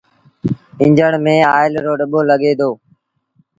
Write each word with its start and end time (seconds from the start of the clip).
ايٚݩجڻ 0.81 1.11
ميݩ 1.25 1.47
آئيل 1.55 1.73
رو 1.85 1.93
ڏٻو 1.99 2.19
لڳي 2.29 2.51
دو۔ 2.59 2.69